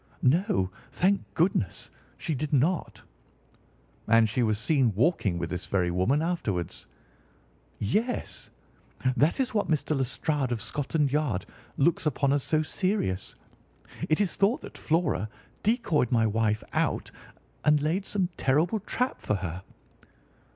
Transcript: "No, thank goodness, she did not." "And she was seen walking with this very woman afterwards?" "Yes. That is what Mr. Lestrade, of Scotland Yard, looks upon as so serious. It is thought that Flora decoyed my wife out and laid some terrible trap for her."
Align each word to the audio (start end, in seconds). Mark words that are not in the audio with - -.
"No, 0.23 0.71
thank 0.91 1.21
goodness, 1.35 1.91
she 2.17 2.33
did 2.33 2.51
not." 2.53 3.03
"And 4.07 4.27
she 4.27 4.41
was 4.41 4.57
seen 4.57 4.95
walking 4.95 5.37
with 5.37 5.51
this 5.51 5.67
very 5.67 5.91
woman 5.91 6.23
afterwards?" 6.23 6.87
"Yes. 7.77 8.49
That 9.15 9.39
is 9.39 9.53
what 9.53 9.67
Mr. 9.67 9.95
Lestrade, 9.95 10.51
of 10.51 10.59
Scotland 10.59 11.11
Yard, 11.11 11.45
looks 11.77 12.07
upon 12.07 12.33
as 12.33 12.41
so 12.41 12.63
serious. 12.63 13.35
It 14.09 14.19
is 14.19 14.35
thought 14.35 14.61
that 14.61 14.75
Flora 14.75 15.29
decoyed 15.61 16.11
my 16.11 16.25
wife 16.25 16.63
out 16.73 17.11
and 17.63 17.79
laid 17.79 18.07
some 18.07 18.29
terrible 18.37 18.79
trap 18.79 19.19
for 19.21 19.35
her." 19.35 19.61